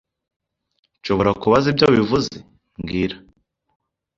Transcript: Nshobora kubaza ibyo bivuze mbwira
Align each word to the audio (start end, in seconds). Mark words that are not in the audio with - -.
Nshobora 0.99 1.31
kubaza 1.41 1.65
ibyo 1.71 1.87
bivuze 1.95 2.33
mbwira 2.79 3.15